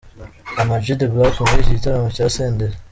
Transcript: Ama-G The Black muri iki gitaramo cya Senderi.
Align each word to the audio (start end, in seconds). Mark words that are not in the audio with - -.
Ama-G 0.61 0.85
The 0.99 1.07
Black 1.13 1.35
muri 1.49 1.61
iki 1.61 1.75
gitaramo 1.77 2.07
cya 2.15 2.27
Senderi. 2.35 2.75